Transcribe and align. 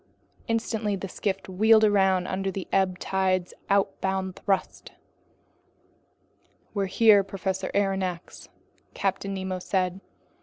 Instantly 0.47 0.95
the 0.95 1.07
skiff 1.07 1.47
wheeled 1.47 1.83
around 1.83 2.25
under 2.25 2.49
the 2.49 2.67
ebb 2.73 2.97
tide's 2.97 3.53
outbound 3.69 4.35
thrust. 4.37 4.93
"Here 6.75 7.09
we 7.09 7.11
are, 7.13 7.23
Professor 7.23 7.69
Aronnax," 7.75 8.47
Captain 8.95 9.35
Nemo 9.35 9.57
then 9.57 9.61
said. 9.61 10.01